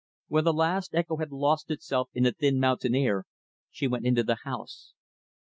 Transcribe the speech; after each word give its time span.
When 0.29 0.45
the 0.45 0.51
last 0.53 0.95
echo 0.95 1.17
had 1.17 1.31
lost 1.31 1.69
itself 1.69 2.09
in 2.15 2.23
the 2.23 2.31
thin 2.31 2.59
mountain 2.59 2.95
air, 2.95 3.25
she 3.69 3.87
went 3.87 4.07
into 4.07 4.23
the 4.23 4.37
house. 4.45 4.93